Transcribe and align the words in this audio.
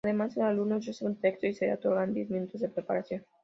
Además, 0.03 0.35
el 0.35 0.41
alumno 0.45 0.79
recibe 0.79 1.11
un 1.11 1.17
texto 1.21 1.45
y 1.45 1.53
se 1.53 1.67
le 1.67 1.73
otorgan 1.75 2.11
diez 2.11 2.27
minutos 2.31 2.59
de 2.61 2.69
preparación. 2.69 3.23